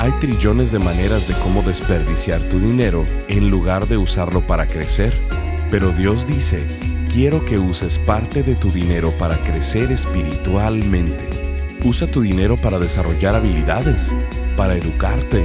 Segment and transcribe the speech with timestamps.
[0.00, 5.12] Hay trillones de maneras de cómo desperdiciar tu dinero en lugar de usarlo para crecer,
[5.70, 6.66] pero Dios dice,
[7.12, 11.28] quiero que uses parte de tu dinero para crecer espiritualmente.
[11.84, 14.14] Usa tu dinero para desarrollar habilidades,
[14.56, 15.44] para educarte,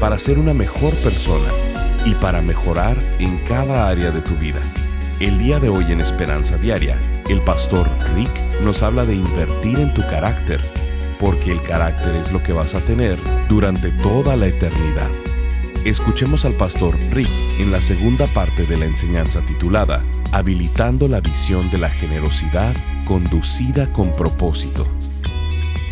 [0.00, 1.52] para ser una mejor persona
[2.04, 4.60] y para mejorar en cada área de tu vida.
[5.20, 9.94] El día de hoy en Esperanza Diaria, el pastor Rick nos habla de invertir en
[9.94, 10.60] tu carácter
[11.24, 15.10] porque el carácter es lo que vas a tener durante toda la eternidad.
[15.86, 21.70] Escuchemos al pastor Rick en la segunda parte de la enseñanza titulada Habilitando la visión
[21.70, 22.76] de la generosidad
[23.06, 24.86] conducida con propósito.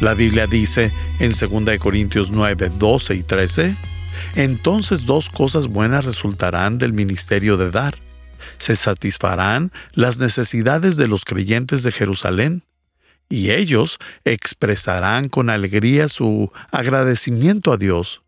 [0.00, 3.76] La Biblia dice en 2 Corintios 9, 12 y 13,
[4.34, 7.94] entonces dos cosas buenas resultarán del ministerio de dar.
[8.58, 12.64] Se satisfarán las necesidades de los creyentes de Jerusalén
[13.28, 18.22] y ellos expresarán con alegría su agradecimiento a Dios.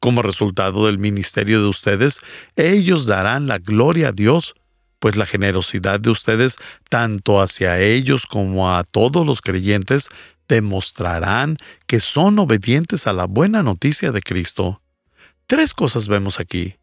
[0.00, 2.20] Como resultado del ministerio de ustedes,
[2.56, 4.54] ellos darán la gloria a Dios,
[4.98, 6.56] pues la generosidad de ustedes,
[6.88, 10.08] tanto hacia ellos como a todos los creyentes,
[10.48, 14.82] demostrarán que son obedientes a la buena noticia de Cristo.
[15.46, 16.76] Tres cosas vemos aquí.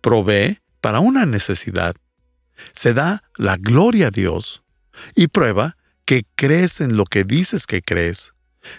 [0.00, 1.96] Provee para una necesidad.
[2.72, 4.62] Se da la gloria a Dios.
[5.14, 5.75] Y prueba
[6.06, 8.32] que crees en lo que dices que crees.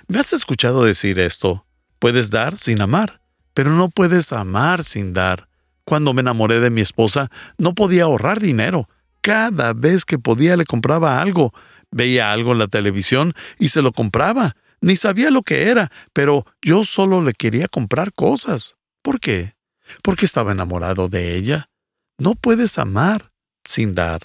[0.08, 1.66] ¿Me has escuchado decir esto?
[2.00, 3.22] Puedes dar sin amar,
[3.54, 5.50] pero no puedes amar sin dar.
[5.84, 8.90] Cuando me enamoré de mi esposa, no podía ahorrar dinero.
[9.22, 11.54] Cada vez que podía le compraba algo.
[11.92, 14.56] Veía algo en la televisión y se lo compraba.
[14.80, 18.76] Ni sabía lo que era, pero yo solo le quería comprar cosas.
[19.02, 19.54] ¿Por qué?
[20.02, 21.70] Porque estaba enamorado de ella.
[22.18, 23.32] No puedes amar
[23.64, 24.22] sin dar.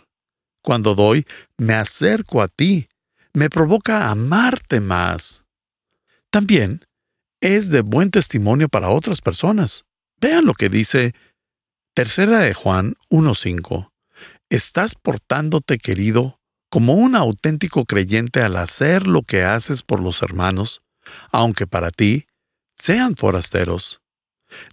[0.63, 2.89] Cuando doy, me acerco a ti
[3.35, 5.45] me provoca amarte más.
[6.31, 6.85] También
[7.41, 9.85] es de buen testimonio para otras personas.
[10.21, 11.15] Vean lo que dice
[11.95, 13.91] Tercera de Juan 1.5.
[14.49, 20.83] Estás portándote, querido, como un auténtico creyente al hacer lo que haces por los hermanos,
[21.31, 22.27] aunque para ti
[22.77, 24.01] sean forasteros.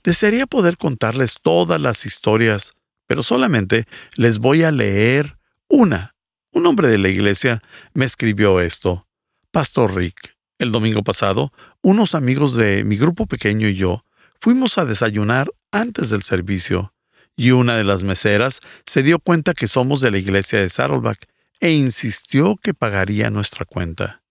[0.04, 2.74] Desearía poder contarles todas las historias,
[3.08, 5.38] pero solamente les voy a leer
[5.68, 6.16] una
[6.52, 7.62] un hombre de la iglesia
[7.94, 9.08] me escribió esto.
[9.52, 11.52] Pastor Rick, el domingo pasado,
[11.82, 14.04] unos amigos de mi grupo pequeño y yo
[14.40, 16.94] fuimos a desayunar antes del servicio,
[17.36, 21.28] y una de las meseras se dio cuenta que somos de la iglesia de Saddleback
[21.62, 24.24] e insistió que pagaría nuestra cuenta.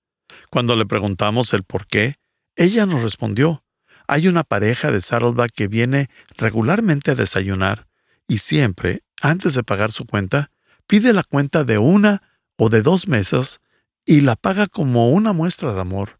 [0.50, 2.17] Cuando le preguntamos el por qué,
[2.56, 3.65] ella nos respondió,
[4.06, 7.87] hay una pareja de Saddleback que viene regularmente a desayunar
[8.27, 10.50] y siempre, antes de pagar su cuenta,
[10.88, 12.22] pide la cuenta de una
[12.56, 13.60] o de dos mesas
[14.04, 16.19] y la paga como una muestra de amor.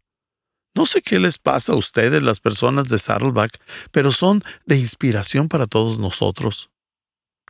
[0.75, 3.59] No sé qué les pasa a ustedes, las personas de Saddleback,
[3.91, 6.69] pero son de inspiración para todos nosotros.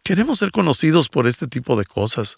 [0.04, 2.38] Queremos ser conocidos por este tipo de cosas.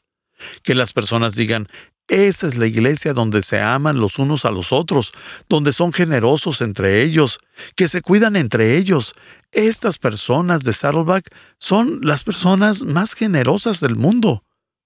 [0.63, 1.67] Que las personas digan,
[2.07, 5.13] esa es la iglesia donde se aman los unos a los otros,
[5.47, 7.39] donde son generosos entre ellos,
[7.75, 9.13] que se cuidan entre ellos.
[9.51, 14.43] Estas personas de Saddleback son las personas más generosas del mundo.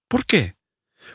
[0.08, 0.56] ¿Por qué?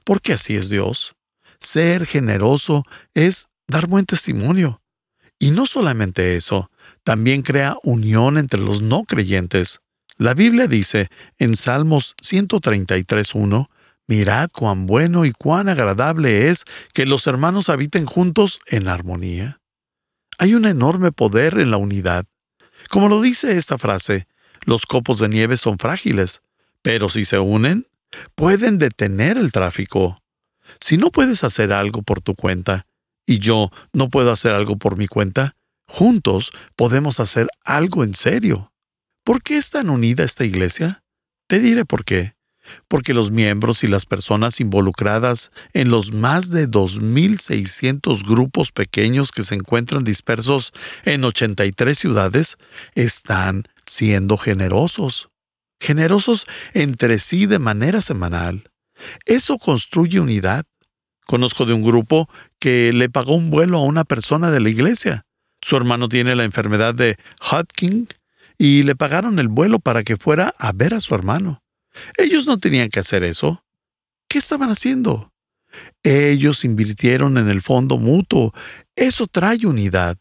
[0.04, 1.16] Porque así es Dios.
[1.60, 4.82] Ser generoso es dar buen testimonio.
[5.40, 6.70] Y no solamente eso,
[7.04, 9.80] también crea unión entre los no creyentes.
[10.18, 11.08] La Biblia dice
[11.40, 13.70] en Salmos 133.1,
[14.08, 19.62] Mirad cuán bueno y cuán agradable es que los hermanos habiten juntos en armonía.
[20.38, 22.26] Hay un enorme poder en la unidad.
[22.90, 24.28] Como lo dice esta frase,
[24.66, 26.42] los copos de nieve son frágiles,
[26.82, 27.88] pero si se unen,
[28.36, 30.18] pueden detener el tráfico.
[30.80, 32.86] Si no puedes hacer algo por tu cuenta
[33.26, 35.56] y yo no puedo hacer algo por mi cuenta,
[35.88, 38.72] juntos podemos hacer algo en serio.
[39.24, 41.04] ¿Por qué es tan unida esta iglesia?
[41.48, 42.36] Te diré por qué.
[42.88, 49.44] Porque los miembros y las personas involucradas en los más de 2.600 grupos pequeños que
[49.44, 50.72] se encuentran dispersos
[51.04, 52.58] en 83 ciudades
[52.96, 55.31] están siendo generosos
[55.82, 58.72] generosos entre sí de manera semanal.
[59.26, 60.66] Eso construye unidad.
[61.26, 62.30] Conozco de un grupo
[62.60, 65.26] que le pagó un vuelo a una persona de la iglesia.
[65.62, 68.08] Su hermano tiene la enfermedad de Hodgkin
[68.58, 71.64] y le pagaron el vuelo para que fuera a ver a su hermano.
[72.18, 73.64] Ellos no tenían que hacer eso.
[74.28, 75.34] ¿Qué estaban haciendo?
[76.04, 78.54] Ellos invirtieron en el fondo mutuo.
[78.96, 80.18] Eso trae unidad.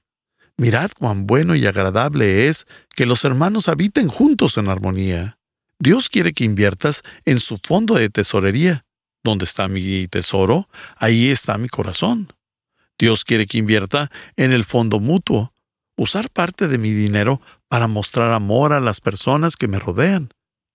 [0.56, 5.39] Mirad cuán bueno y agradable es que los hermanos habiten juntos en armonía.
[5.82, 8.84] Dios quiere que inviertas en su fondo de tesorería.
[9.24, 10.68] ¿Dónde está mi tesoro?
[10.96, 12.32] Ahí está mi corazón.
[12.98, 15.54] Dios quiere que invierta en el fondo mutuo,
[15.96, 20.28] usar parte de mi dinero para mostrar amor a las personas que me rodean.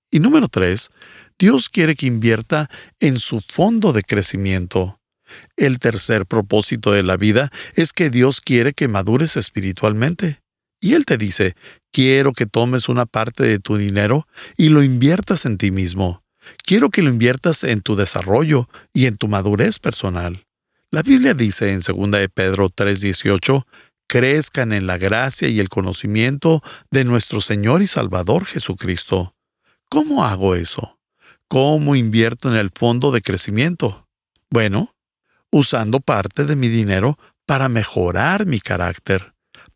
[0.10, 0.90] Y número tres,
[1.38, 2.68] Dios quiere que invierta
[3.00, 5.00] en su fondo de crecimiento.
[5.56, 10.42] El tercer propósito de la vida es que Dios quiere que madures espiritualmente.
[10.86, 11.56] Y Él te dice,
[11.92, 16.22] quiero que tomes una parte de tu dinero y lo inviertas en ti mismo.
[16.64, 20.46] Quiero que lo inviertas en tu desarrollo y en tu madurez personal.
[20.92, 23.66] La Biblia dice en 2 de Pedro 3:18,
[24.06, 26.62] crezcan en la gracia y el conocimiento
[26.92, 29.34] de nuestro Señor y Salvador Jesucristo.
[29.90, 31.00] ¿Cómo hago eso?
[31.48, 34.08] ¿Cómo invierto en el fondo de crecimiento?
[34.52, 34.94] Bueno,
[35.52, 37.18] usando parte de mi dinero
[37.48, 39.35] para mejorar mi carácter.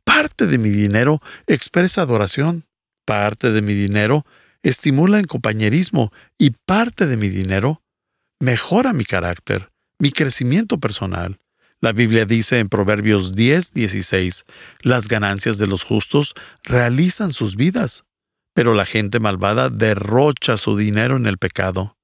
[0.10, 2.66] Parte de mi dinero expresa adoración.
[3.06, 4.26] Parte de mi dinero
[4.64, 7.84] estimula el compañerismo y parte de mi dinero
[8.40, 11.38] mejora mi carácter, mi crecimiento personal.
[11.80, 14.46] La Biblia dice en Proverbios 10, 16,
[14.82, 16.34] las ganancias de los justos
[16.64, 18.04] realizan sus vidas,
[18.56, 21.98] pero la gente malvada derrocha su dinero en el pecado.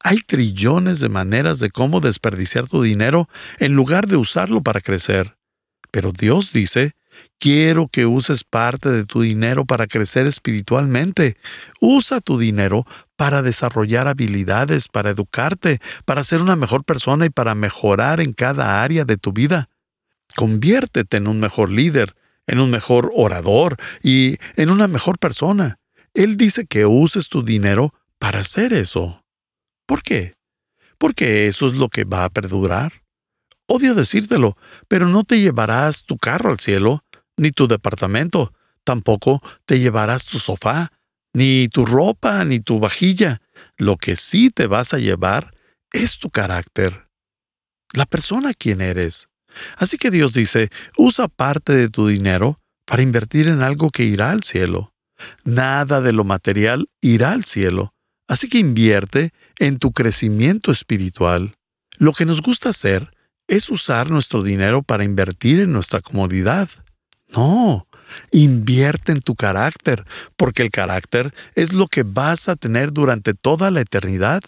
[0.00, 3.26] Hay trillones de maneras de cómo desperdiciar tu dinero
[3.58, 5.38] en lugar de usarlo para crecer.
[5.90, 6.97] Pero Dios dice
[7.40, 11.36] Quiero que uses parte de tu dinero para crecer espiritualmente.
[11.80, 12.84] Usa tu dinero
[13.16, 18.82] para desarrollar habilidades, para educarte, para ser una mejor persona y para mejorar en cada
[18.82, 19.68] área de tu vida.
[20.34, 22.14] Conviértete en un mejor líder,
[22.46, 25.78] en un mejor orador y en una mejor persona.
[26.14, 29.24] Él dice que uses tu dinero para hacer eso.
[29.86, 30.34] ¿Por qué?
[30.98, 33.04] Porque eso es lo que va a perdurar.
[33.66, 34.56] Odio decírtelo,
[34.88, 37.04] pero no te llevarás tu carro al cielo,
[37.38, 38.52] ni tu departamento,
[38.84, 40.92] tampoco te llevarás tu sofá,
[41.32, 43.40] ni tu ropa, ni tu vajilla.
[43.78, 45.54] Lo que sí te vas a llevar
[45.92, 47.08] es tu carácter,
[47.94, 49.28] la persona quien eres.
[49.76, 54.30] Así que Dios dice, usa parte de tu dinero para invertir en algo que irá
[54.30, 54.92] al cielo.
[55.44, 57.94] Nada de lo material irá al cielo.
[58.28, 61.54] Así que invierte en tu crecimiento espiritual.
[61.98, 63.10] Lo que nos gusta hacer
[63.48, 66.68] es usar nuestro dinero para invertir en nuestra comodidad.
[67.34, 67.86] No,
[68.32, 70.04] invierte en tu carácter,
[70.36, 74.42] porque el carácter es lo que vas a tener durante toda la eternidad.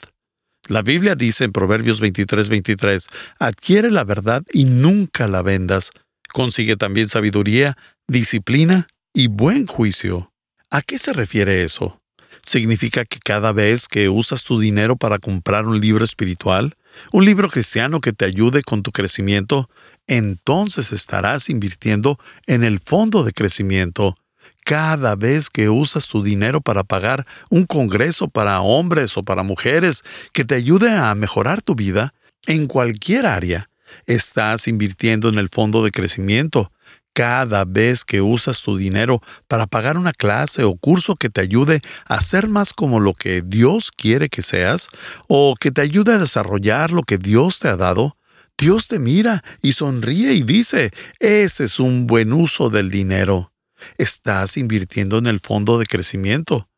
[0.69, 5.91] La Biblia dice en Proverbios 23, 23, adquiere la verdad y nunca la vendas.
[6.33, 10.33] Consigue también sabiduría, disciplina y buen juicio.
[10.71, 12.01] ¿A qué se refiere eso?
[12.43, 16.77] ¿Significa que cada vez que usas tu dinero para comprar un libro espiritual,
[17.13, 19.69] un libro cristiano que te ayude con tu crecimiento,
[20.07, 24.17] entonces estarás invirtiendo en el fondo de crecimiento.
[24.65, 30.03] Cada vez que usas tu dinero para pagar un congreso para hombres o para mujeres
[30.33, 32.13] que te ayude a mejorar tu vida,
[32.47, 33.71] en cualquier área,
[34.07, 36.73] estás invirtiendo en el fondo de crecimiento.
[37.13, 41.81] Cada vez que usas tu dinero para pagar una clase o curso que te ayude
[42.07, 44.89] a ser más como lo que Dios quiere que seas,
[45.27, 48.17] o que te ayude a desarrollar lo que Dios te ha dado,
[48.57, 53.53] Dios te mira y sonríe y dice, ese es un buen uso del dinero.
[53.97, 56.69] Estás invirtiendo en el fondo de crecimiento.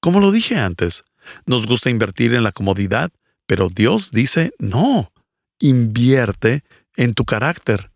[0.00, 1.04] Como lo dije antes,
[1.46, 3.10] nos gusta invertir en la comodidad,
[3.46, 5.12] pero Dios dice, no,
[5.58, 6.62] invierte
[6.96, 7.90] en tu carácter.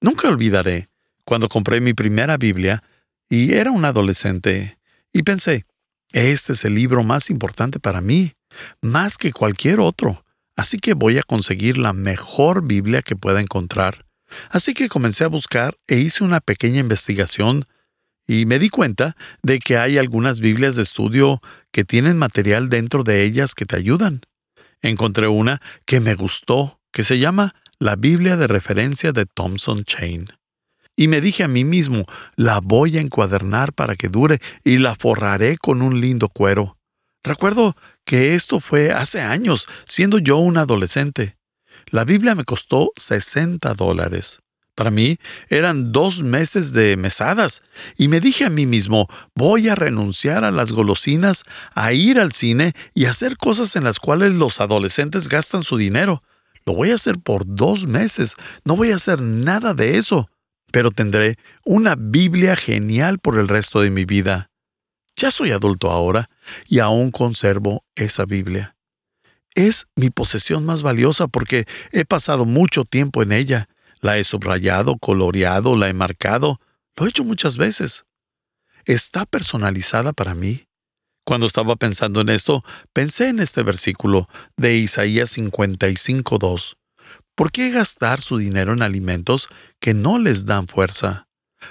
[0.00, 0.91] Nunca olvidaré
[1.24, 2.82] cuando compré mi primera Biblia
[3.28, 4.78] y era un adolescente
[5.12, 5.66] y pensé,
[6.12, 8.34] este es el libro más importante para mí,
[8.80, 10.24] más que cualquier otro.
[10.56, 14.04] Así que voy a conseguir la mejor Biblia que pueda encontrar.
[14.50, 17.66] Así que comencé a buscar e hice una pequeña investigación
[18.26, 23.02] y me di cuenta de que hay algunas Biblias de estudio que tienen material dentro
[23.02, 24.20] de ellas que te ayudan.
[24.80, 30.28] Encontré una que me gustó, que se llama La Biblia de referencia de Thompson Chain.
[31.02, 32.04] Y me dije a mí mismo,
[32.36, 36.78] la voy a encuadernar para que dure y la forraré con un lindo cuero.
[37.24, 41.34] Recuerdo que esto fue hace años, siendo yo un adolescente.
[41.90, 44.38] La Biblia me costó 60 dólares.
[44.76, 45.18] Para mí
[45.48, 47.62] eran dos meses de mesadas
[47.98, 51.42] y me dije a mí mismo, voy a renunciar a las golosinas,
[51.74, 56.22] a ir al cine y hacer cosas en las cuales los adolescentes gastan su dinero.
[56.64, 60.28] Lo voy a hacer por dos meses, no voy a hacer nada de eso.
[60.72, 64.50] Pero tendré una Biblia genial por el resto de mi vida.
[65.14, 66.30] Ya soy adulto ahora
[66.66, 68.74] y aún conservo esa Biblia.
[69.54, 73.68] Es mi posesión más valiosa porque he pasado mucho tiempo en ella.
[74.00, 76.58] La he subrayado, coloreado, la he marcado.
[76.96, 78.04] Lo he hecho muchas veces.
[78.86, 80.66] Está personalizada para mí.
[81.24, 86.76] Cuando estaba pensando en esto, pensé en este versículo de Isaías 55.2.
[87.34, 89.48] ¿Por qué gastar su dinero en alimentos
[89.80, 91.28] que no les dan fuerza?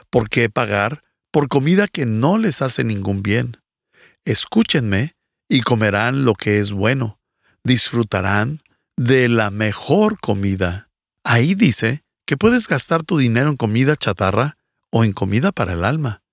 [0.09, 3.57] ¿Por qué pagar por comida que no les hace ningún bien?
[4.25, 5.15] Escúchenme
[5.47, 7.19] y comerán lo que es bueno.
[7.63, 8.61] Disfrutarán
[8.97, 10.89] de la mejor comida.
[11.23, 14.57] Ahí dice que puedes gastar tu dinero en comida chatarra
[14.89, 16.23] o en comida para el alma.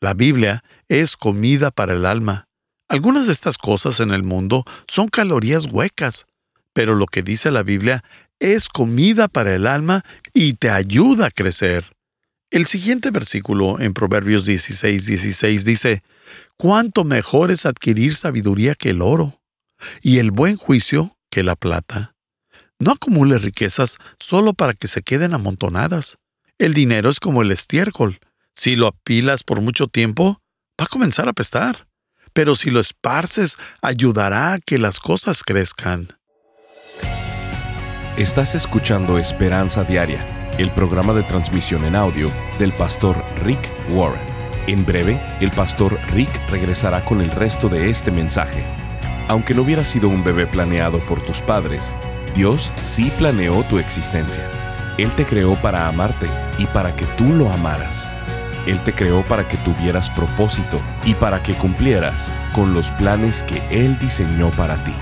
[0.00, 2.48] La Biblia es comida para el alma.
[2.88, 6.26] Algunas de estas cosas en el mundo son calorías huecas,
[6.72, 8.02] pero lo que dice la Biblia
[8.40, 10.04] es comida para el alma
[10.34, 11.92] y te ayuda a crecer.
[12.50, 16.02] El siguiente versículo en Proverbios 16, 16 dice,
[16.56, 19.40] Cuánto mejor es adquirir sabiduría que el oro,
[20.02, 22.14] y el buen juicio que la plata.
[22.78, 26.18] No acumule riquezas solo para que se queden amontonadas.
[26.58, 28.18] El dinero es como el estiércol.
[28.54, 30.42] Si lo apilas por mucho tiempo,
[30.78, 31.86] va a comenzar a pestar
[32.32, 36.08] pero si lo esparces, ayudará a que las cosas crezcan.
[38.20, 40.26] Estás escuchando Esperanza Diaria,
[40.58, 44.20] el programa de transmisión en audio del pastor Rick Warren.
[44.66, 48.62] En breve, el pastor Rick regresará con el resto de este mensaje.
[49.26, 51.94] Aunque no hubiera sido un bebé planeado por tus padres,
[52.34, 54.46] Dios sí planeó tu existencia.
[54.98, 56.26] Él te creó para amarte
[56.58, 58.12] y para que tú lo amaras.
[58.66, 63.62] Él te creó para que tuvieras propósito y para que cumplieras con los planes que
[63.70, 64.92] Él diseñó para ti.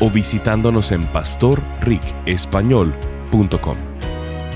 [0.00, 3.76] o visitándonos en pastorricespañol.com.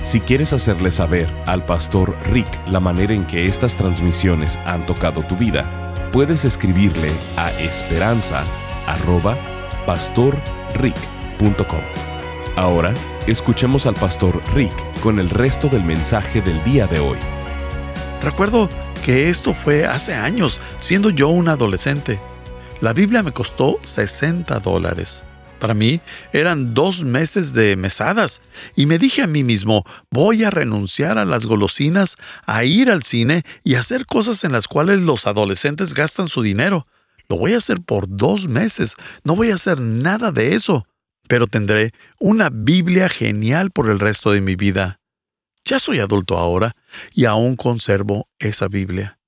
[0.03, 5.25] Si quieres hacerle saber al pastor Rick la manera en que estas transmisiones han tocado
[5.25, 8.45] tu vida, puedes escribirle a esperanza
[9.87, 11.83] pastorrick.com.
[12.57, 12.95] Ahora,
[13.27, 17.19] escuchemos al pastor Rick con el resto del mensaje del día de hoy.
[18.23, 18.71] Recuerdo
[19.05, 22.21] que esto fue hace años, siendo yo un adolescente.
[22.81, 25.23] La Biblia me costó 60 dólares.
[25.59, 26.01] Para mí
[26.33, 28.43] eran dos meses de mesadas
[28.77, 33.03] y me dije a mí mismo, voy a renunciar a las golosinas, a ir al
[33.03, 36.87] cine y hacer cosas en las cuales los adolescentes gastan su dinero.
[37.29, 38.95] Lo voy a hacer por dos meses.
[39.25, 40.87] No voy a hacer nada de eso.
[41.29, 45.01] Pero tendré una Biblia genial por el resto de mi vida.
[45.65, 46.77] Ya soy adulto ahora
[47.15, 49.19] y aún conservo esa Biblia.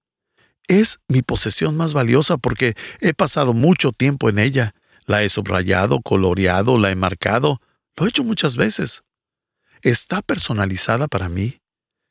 [0.69, 4.75] Es mi posesión más valiosa porque he pasado mucho tiempo en ella.
[5.07, 7.61] La he subrayado, coloreado, la he marcado.
[7.97, 9.03] Lo he hecho muchas veces.
[9.83, 11.61] Está personalizada para mí.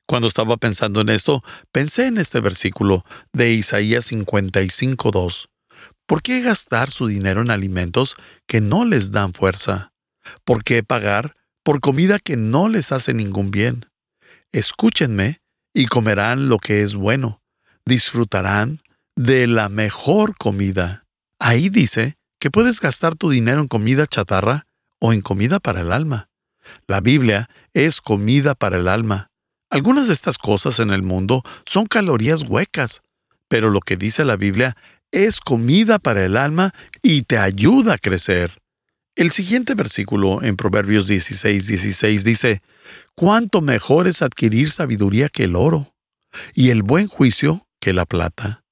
[0.08, 5.50] Cuando estaba pensando en esto, pensé en este versículo de Isaías 55.2.
[6.08, 8.16] ¿Por qué gastar su dinero en alimentos
[8.48, 9.92] que no les dan fuerza?
[10.44, 13.88] ¿Por qué pagar por comida que no les hace ningún bien?
[14.52, 15.42] Escúchenme
[15.74, 17.42] y comerán lo que es bueno.
[17.86, 18.82] Disfrutarán
[19.16, 21.06] de la mejor comida.
[21.40, 24.68] Ahí dice que puedes gastar tu dinero en comida chatarra
[25.00, 26.30] o en comida para el alma.
[26.88, 29.32] La Biblia es comida para el alma.
[29.72, 33.02] Algunas de estas cosas en el mundo son calorías huecas,
[33.48, 34.76] pero lo que dice la Biblia
[35.16, 38.62] es comida para el alma y te ayuda a crecer.
[39.16, 42.62] El siguiente versículo en Proverbios 16, 16 dice,
[43.16, 45.96] Cuánto mejor es adquirir sabiduría que el oro,
[46.54, 48.66] y el buen juicio que la plata.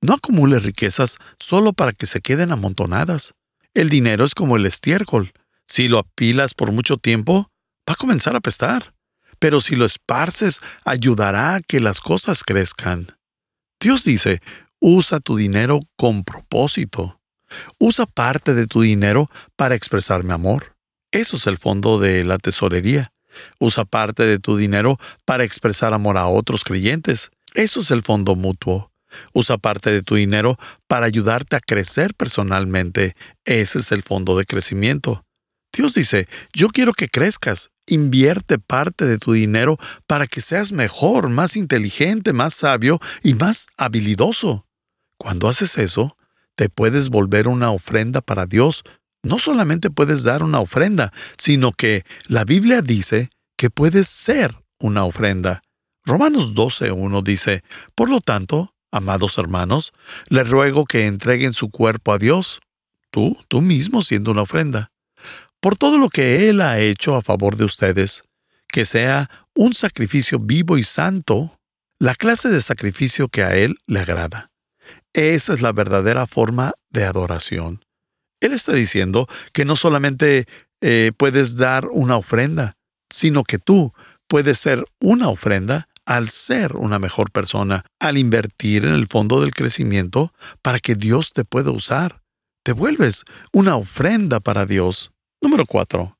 [0.00, 3.34] No acumules riquezas solo para que se queden amontonadas.
[3.74, 5.32] El dinero es como el estiércol.
[5.66, 7.50] Si lo apilas por mucho tiempo,
[7.88, 8.94] va a comenzar a apestar.
[9.40, 13.16] Pero si lo esparces, ayudará a que las cosas crezcan.
[13.80, 14.40] Dios dice,
[14.80, 17.20] usa tu dinero con propósito.
[17.78, 20.76] Usa parte de tu dinero para expresar mi amor.
[21.12, 23.12] Eso es el fondo de la tesorería.
[23.58, 27.30] Usa parte de tu dinero para expresar amor a otros creyentes.
[27.54, 28.92] Eso es el fondo mutuo.
[29.32, 30.56] Usa parte de tu dinero
[30.86, 33.16] para ayudarte a crecer personalmente.
[33.44, 35.24] Ese es el fondo de crecimiento.
[35.72, 37.70] Dios dice, yo quiero que crezcas.
[37.86, 43.66] Invierte parte de tu dinero para que seas mejor, más inteligente, más sabio y más
[43.76, 44.66] habilidoso.
[45.20, 46.16] Cuando haces eso,
[46.54, 48.84] te puedes volver una ofrenda para Dios.
[49.22, 55.04] No solamente puedes dar una ofrenda, sino que la Biblia dice que puedes ser una
[55.04, 55.60] ofrenda.
[56.06, 57.62] Romanos 12.1 dice,
[57.94, 59.92] Por lo tanto, amados hermanos,
[60.30, 62.60] les ruego que entreguen su cuerpo a Dios,
[63.10, 64.90] tú, tú mismo siendo una ofrenda,
[65.60, 68.22] por todo lo que Él ha hecho a favor de ustedes,
[68.68, 71.60] que sea un sacrificio vivo y santo,
[71.98, 74.50] la clase de sacrificio que a Él le agrada.
[75.12, 77.84] Esa es la verdadera forma de adoración.
[78.40, 80.46] Él está diciendo que no solamente
[80.80, 82.76] eh, puedes dar una ofrenda,
[83.10, 83.92] sino que tú
[84.28, 89.52] puedes ser una ofrenda al ser una mejor persona, al invertir en el fondo del
[89.52, 92.22] crecimiento para que Dios te pueda usar.
[92.64, 95.12] Te vuelves una ofrenda para Dios.
[95.40, 96.16] Número 4.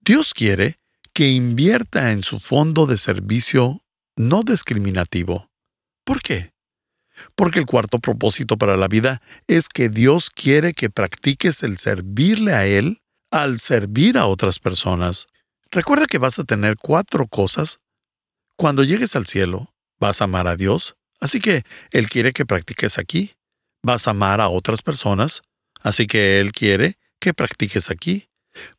[0.00, 0.78] Dios quiere
[1.12, 3.82] que invierta en su fondo de servicio
[4.16, 5.50] no discriminativo.
[6.04, 6.52] ¿Por qué?
[7.34, 12.54] Porque el cuarto propósito para la vida es que Dios quiere que practiques el servirle
[12.54, 15.26] a Él al servir a otras personas.
[15.70, 17.80] Recuerda que vas a tener cuatro cosas.
[18.56, 22.98] Cuando llegues al cielo, vas a amar a Dios, así que Él quiere que practiques
[22.98, 23.34] aquí.
[23.82, 25.42] Vas a amar a otras personas,
[25.80, 28.28] así que Él quiere que practiques aquí.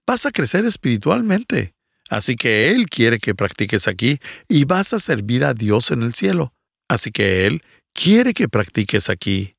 [0.05, 1.73] Vas a crecer espiritualmente,
[2.09, 6.13] así que Él quiere que practiques aquí y vas a servir a Dios en el
[6.13, 6.53] cielo,
[6.89, 7.63] así que Él
[8.01, 9.55] quiere que practiques aquí.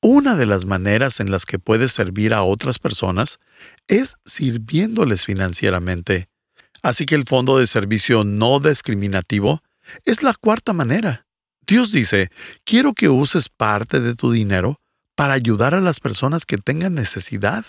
[0.00, 3.40] Una de las maneras en las que puedes servir a otras personas
[3.88, 6.28] es sirviéndoles financieramente.
[6.82, 9.64] Así que el fondo de servicio no discriminativo
[10.04, 11.26] es la cuarta manera.
[11.66, 12.30] Dios dice,
[12.64, 14.80] quiero que uses parte de tu dinero
[15.16, 17.64] para ayudar a las personas que tengan necesidad.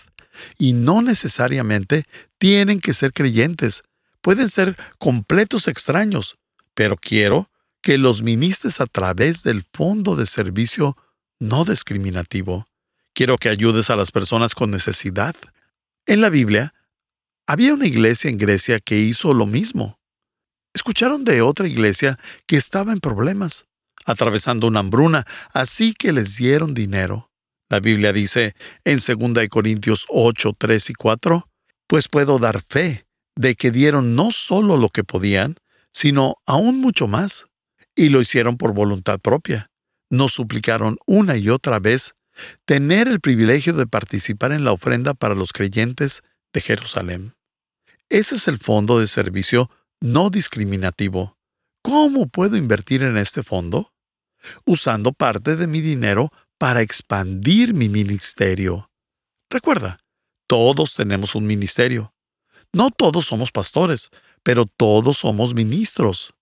[0.59, 2.03] Y no necesariamente
[2.37, 3.81] tienen que ser creyentes,
[4.21, 6.37] pueden ser completos extraños,
[6.75, 7.49] pero quiero
[7.83, 10.97] que los ministres a través del fondo de servicio
[11.39, 12.65] no discriminativo.
[13.13, 15.35] Quiero que ayudes a las personas con necesidad.
[16.07, 16.73] En la Biblia,
[17.45, 19.99] había una iglesia en Grecia que hizo lo mismo.
[20.73, 22.17] Escucharon de otra iglesia
[22.47, 23.65] que estaba en problemas,
[24.05, 27.29] atravesando una hambruna, así que les dieron dinero.
[27.69, 31.49] La Biblia dice en 2 Corintios 8, 3 y 4,
[31.87, 35.57] pues puedo dar fe de que dieron no solo lo que podían,
[35.91, 37.45] sino aún mucho más,
[37.95, 39.71] y lo hicieron por voluntad propia.
[40.09, 42.15] Nos suplicaron una y otra vez
[42.65, 47.33] tener el privilegio de participar en la ofrenda para los creyentes de Jerusalén.
[48.09, 51.37] Ese es el fondo de servicio no discriminativo.
[51.81, 53.93] ¿Cómo puedo invertir en este fondo?
[54.65, 58.91] Usando parte de mi dinero para expandir mi ministerio.
[59.49, 59.99] Recuerda,
[60.47, 62.13] todos tenemos un ministerio.
[62.73, 64.09] No todos somos pastores,
[64.43, 66.33] pero todos somos ministros.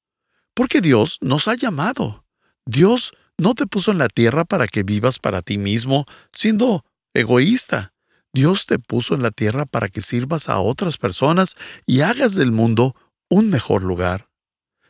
[0.54, 2.26] Porque Dios nos ha llamado.
[2.66, 7.94] Dios no te puso en la tierra para que vivas para ti mismo siendo egoísta.
[8.34, 12.52] Dios te puso en la tierra para que sirvas a otras personas y hagas del
[12.52, 12.96] mundo
[13.30, 14.30] un mejor lugar.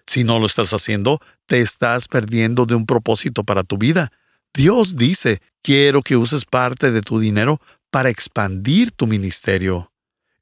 [0.05, 4.11] Si no lo estás haciendo, te estás perdiendo de un propósito para tu vida.
[4.53, 9.91] Dios dice, quiero que uses parte de tu dinero para expandir tu ministerio.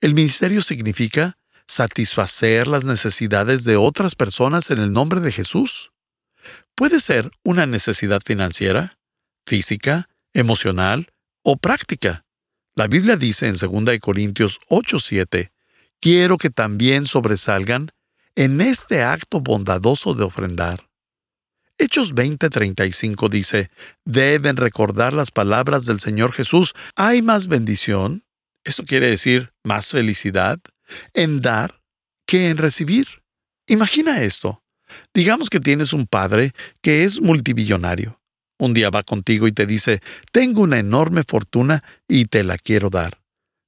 [0.02, 1.38] El ministerio significa
[1.70, 5.92] satisfacer las necesidades de otras personas en el nombre de Jesús.
[6.74, 8.98] Puede ser una necesidad financiera,
[9.46, 12.26] física, emocional o práctica.
[12.76, 15.52] La Biblia dice en 2 Corintios 8:7,
[16.02, 17.92] quiero que también sobresalgan
[18.36, 20.90] en este acto bondadoso de ofrendar.
[21.78, 23.70] Hechos 20:35 dice,
[24.06, 28.24] deben recordar las palabras del Señor Jesús, hay más bendición,
[28.64, 30.60] esto quiere decir más felicidad,
[31.14, 31.82] en dar
[32.26, 33.08] que en recibir.
[33.68, 34.64] Imagina esto.
[35.14, 38.20] Digamos que tienes un padre que es multibillonario.
[38.58, 42.90] Un día va contigo y te dice, tengo una enorme fortuna y te la quiero
[42.90, 43.22] dar.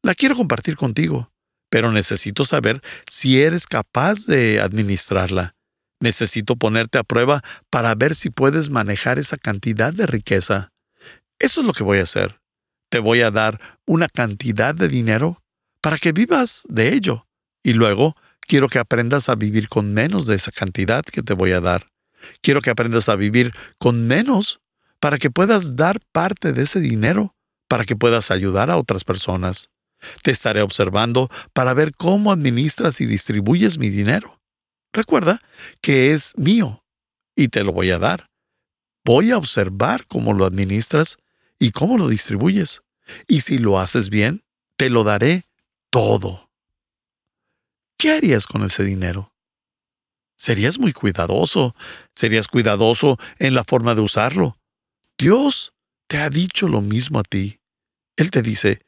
[0.03, 1.31] La quiero compartir contigo,
[1.69, 5.55] pero necesito saber si eres capaz de administrarla.
[6.01, 10.73] Necesito ponerte a prueba para ver si puedes manejar esa cantidad de riqueza.
[11.39, 12.41] Eso es lo que voy a hacer.
[12.89, 15.40] Te voy a dar una cantidad de dinero
[15.81, 17.27] para que vivas de ello.
[17.63, 21.51] Y luego quiero que aprendas a vivir con menos de esa cantidad que te voy
[21.51, 21.87] a dar.
[22.41, 24.61] Quiero que aprendas a vivir con menos
[24.99, 27.35] para que puedas dar parte de ese dinero,
[27.67, 29.69] para que puedas ayudar a otras personas.
[30.23, 34.39] Te estaré observando para ver cómo administras y distribuyes mi dinero.
[34.93, 35.41] Recuerda
[35.81, 36.83] que es mío
[37.35, 38.29] y te lo voy a dar.
[39.03, 41.17] Voy a observar cómo lo administras
[41.57, 42.81] y cómo lo distribuyes.
[43.27, 44.43] Y si lo haces bien,
[44.77, 45.45] te lo daré
[45.91, 46.49] todo.
[47.99, 49.35] ¿Qué harías con ese dinero?
[50.37, 51.75] Serías muy cuidadoso,
[52.15, 54.57] serías cuidadoso en la forma de usarlo.
[55.19, 55.73] Dios
[56.07, 57.59] te ha dicho lo mismo a ti.
[58.15, 58.81] Él te dice,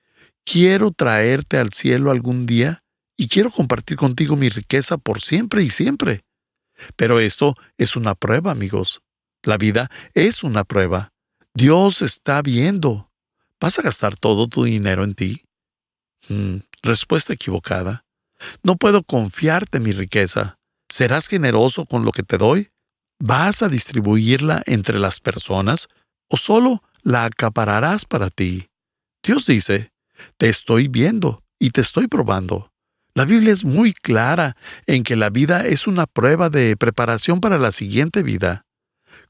[0.44, 2.84] quiero traerte al cielo algún día
[3.16, 6.22] y quiero compartir contigo mi riqueza por siempre y siempre.
[6.96, 9.02] Pero esto es una prueba, amigos.
[9.44, 11.14] La vida es una prueba.
[11.54, 13.12] Dios está viendo.
[13.60, 15.44] ¿Vas a gastar todo tu dinero en ti?
[16.30, 18.06] Hmm, respuesta equivocada.
[18.64, 20.58] No puedo confiarte mi riqueza.
[20.90, 22.70] ¿Serás generoso con lo que te doy?
[23.20, 25.88] ¿Vas a distribuirla entre las personas
[26.30, 28.68] o solo la acapararás para ti?
[29.24, 29.92] Dios dice,
[30.38, 32.72] te estoy viendo y te estoy probando.
[33.16, 34.58] La Biblia es muy clara
[34.88, 38.66] en que la vida es una prueba de preparación para la siguiente vida.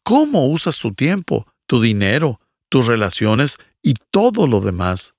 [0.03, 1.45] ¿Cómo usas tu tiempo?
[1.67, 5.12] tu dinero, tus relaciones y todo lo demás.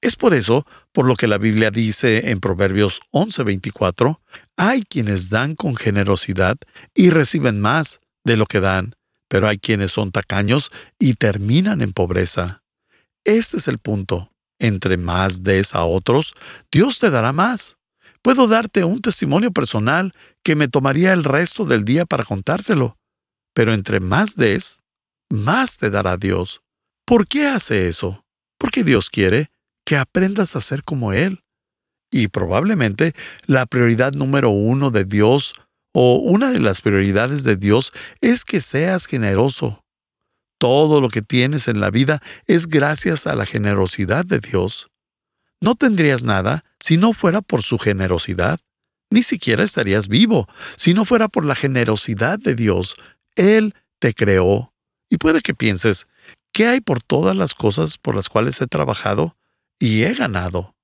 [0.00, 4.20] Es por eso por lo que la Biblia dice en Proverbios 11:24,
[4.56, 6.56] hay quienes dan con generosidad
[6.94, 8.94] y reciben más de lo que dan,
[9.28, 12.62] pero hay quienes son tacaños y terminan en pobreza.
[13.24, 14.30] Este es el punto.
[14.58, 16.34] Entre más des a otros,
[16.72, 17.76] Dios te dará más.
[18.22, 22.96] Puedo darte un testimonio personal que me tomaría el resto del día para contártelo,
[23.52, 24.78] pero entre más des,
[25.28, 26.62] más te dará Dios.
[27.04, 28.24] ¿Por qué hace eso?
[28.58, 29.50] Porque Dios quiere
[29.86, 31.42] que aprendas a ser como Él.
[32.10, 33.14] Y probablemente
[33.46, 35.54] la prioridad número uno de Dios
[35.92, 39.82] o una de las prioridades de Dios es que seas generoso.
[40.58, 44.88] Todo lo que tienes en la vida es gracias a la generosidad de Dios.
[45.60, 48.58] No tendrías nada si no fuera por su generosidad.
[49.10, 52.96] Ni siquiera estarías vivo si no fuera por la generosidad de Dios.
[53.36, 54.72] Él te creó,
[55.08, 56.06] y puede que pienses,
[56.52, 59.36] ¿qué hay por todas las cosas por las cuales he trabajado
[59.78, 60.74] y he ganado?